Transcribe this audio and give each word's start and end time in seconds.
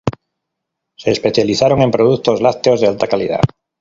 Se 0.97 1.11
especializaron 1.11 1.83
en 1.83 1.91
productos 1.91 2.41
lácteos 2.41 2.81
de 2.81 2.87
alta 2.87 3.05
calidad. 3.05 3.41